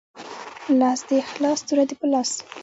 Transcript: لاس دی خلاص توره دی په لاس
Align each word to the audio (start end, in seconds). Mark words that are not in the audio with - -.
لاس 0.79 0.99
دی 1.09 1.19
خلاص 1.31 1.59
توره 1.67 1.83
دی 1.89 1.95
په 1.99 2.07
لاس 2.13 2.31